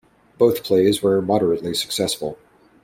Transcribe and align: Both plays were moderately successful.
Both 0.39 0.63
plays 0.63 1.03
were 1.03 1.21
moderately 1.21 1.75
successful. 1.75 2.39